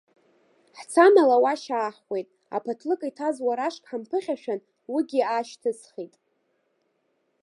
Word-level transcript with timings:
Ҳцан 0.79 1.13
алауашь 1.21 1.67
ааҳхәеит, 1.77 2.27
аԥаҭлыка 2.55 3.07
иҭаз 3.09 3.37
уарашк 3.45 3.83
ҳамԥыхьашәан, 3.89 4.59
уигьы 4.91 5.21
аашьҭысхит. 5.31 6.13